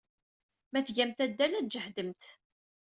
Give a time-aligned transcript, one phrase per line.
[0.71, 2.23] Ma tgamt addal, ad tjehdemt.